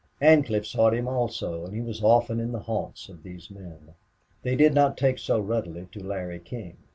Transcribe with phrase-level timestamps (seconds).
[0.19, 3.93] Ancliffe sought him, also, and he was often in the haunts of these men.
[4.41, 6.77] They did not take so readily to Larry King.